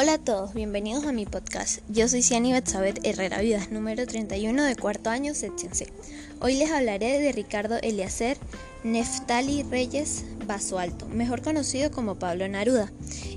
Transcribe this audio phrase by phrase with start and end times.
[0.00, 1.80] Hola a todos, bienvenidos a mi podcast.
[1.88, 5.92] Yo soy Ciani Betzabet Herrera Vidas, número 31 de cuarto año, sección C.
[6.38, 8.38] Hoy les hablaré de Ricardo Eliacer
[8.84, 12.92] Neftali Reyes Baso Alto, mejor conocido como Pablo Neruda,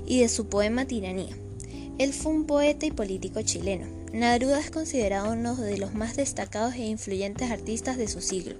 [0.06, 1.36] y de su poema Tiranía.
[1.98, 3.86] Él fue un poeta y político chileno.
[4.12, 8.54] Neruda es considerado uno de los más destacados e influyentes artistas de su siglo.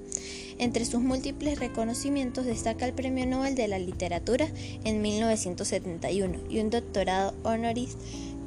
[0.59, 4.49] Entre sus múltiples reconocimientos destaca el Premio Nobel de la Literatura
[4.85, 7.97] en 1971 y un doctorado honoris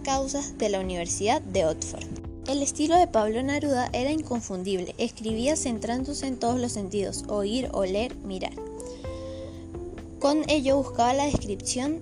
[0.04, 2.06] causa de la Universidad de Oxford.
[2.48, 8.16] El estilo de Pablo Neruda era inconfundible, escribía centrándose en todos los sentidos, oír, oler,
[8.18, 8.54] mirar.
[10.20, 12.02] Con ello buscaba la descripción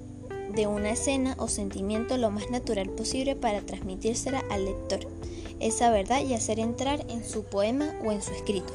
[0.56, 5.00] de una escena o sentimiento lo más natural posible para transmitírsela al lector,
[5.60, 8.74] esa verdad y hacer entrar en su poema o en su escrito.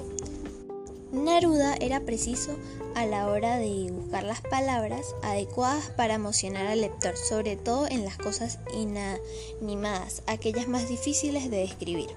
[1.12, 2.56] Neruda era preciso
[2.94, 8.04] a la hora de buscar las palabras adecuadas para emocionar al lector, sobre todo en
[8.04, 12.10] las cosas inanimadas, aquellas más difíciles de describir.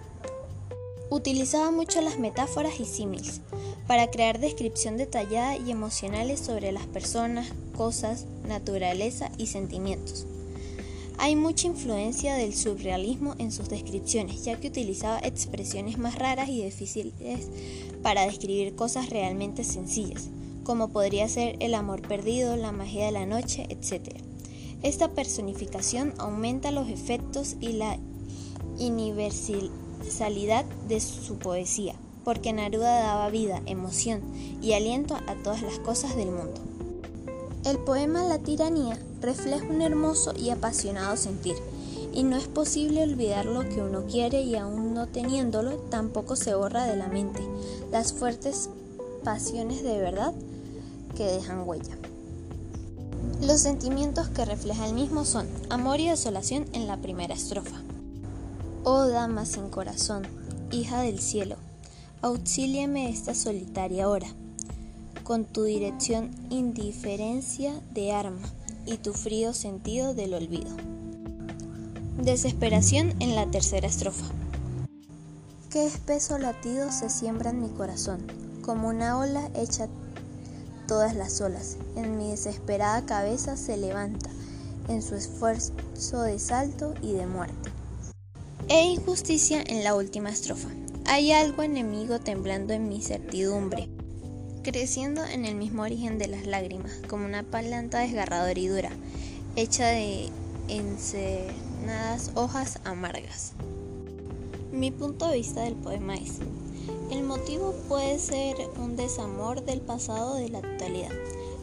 [1.09, 3.42] Utilizaba mucho las metáforas y símiles
[3.92, 10.25] para crear descripción detallada y emocionales sobre las personas, cosas, naturaleza y sentimientos.
[11.17, 16.64] Hay mucha influencia del surrealismo en sus descripciones, ya que utilizaba expresiones más raras y
[16.64, 17.50] difíciles
[18.02, 20.30] para describir cosas realmente sencillas,
[20.64, 24.16] como podría ser el amor perdido, la magia de la noche, etc.
[24.83, 28.00] Esta personificación aumenta los efectos y la
[28.80, 34.22] universalidad de su poesía, porque Neruda daba vida, emoción
[34.61, 36.61] y aliento a todas las cosas del mundo.
[37.64, 41.55] El poema La tiranía refleja un hermoso y apasionado sentir,
[42.14, 46.55] y no es posible olvidar lo que uno quiere y aún no teniéndolo tampoco se
[46.55, 47.39] borra de la mente
[47.92, 48.69] las fuertes
[49.23, 50.33] pasiones de verdad
[51.16, 51.97] que dejan huella.
[53.42, 57.81] Los sentimientos que refleja el mismo son amor y desolación en la primera estrofa.
[58.83, 60.27] Oh dama sin corazón,
[60.71, 61.55] hija del cielo,
[62.21, 64.27] auxíliame esta solitaria hora,
[65.23, 68.48] con tu dirección indiferencia de arma
[68.86, 70.70] y tu frío sentido del olvido.
[72.21, 74.26] Desesperación en la tercera estrofa.
[75.71, 78.20] Qué espeso latido se siembra en mi corazón,
[78.61, 79.87] como una ola hecha
[80.87, 81.77] todas las olas.
[81.95, 84.30] En mi desesperada cabeza se levanta,
[84.89, 87.71] en su esfuerzo de salto y de muerte.
[88.67, 90.70] E injusticia en la última estrofa.
[91.06, 93.89] Hay algo enemigo temblando en mi certidumbre,
[94.64, 98.92] creciendo en el mismo origen de las lágrimas, como una planta desgarradora y dura,
[99.56, 100.30] hecha de
[100.67, 103.54] encenadas hojas amargas.
[104.72, 106.38] Mi punto de vista del poema es,
[107.10, 111.11] el motivo puede ser un desamor del pasado de la actualidad.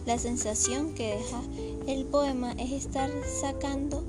[0.04, 1.41] La sensación que deja
[1.87, 3.10] el poema es estar
[3.41, 4.04] sacando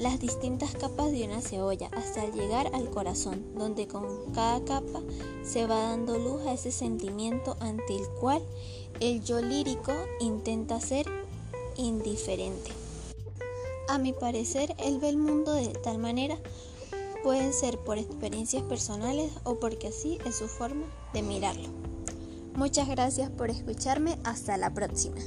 [0.00, 5.00] las distintas capas de una cebolla hasta llegar al corazón, donde con cada capa
[5.44, 8.42] se va dando luz a ese sentimiento ante el cual
[9.00, 11.06] el yo lírico intenta ser
[11.76, 12.70] indiferente.
[13.88, 16.38] A mi parecer, él ve el mundo de tal manera,
[17.22, 21.68] pueden ser por experiencias personales o porque así es su forma de mirarlo.
[22.54, 25.20] Muchas gracias por escucharme, hasta la próxima.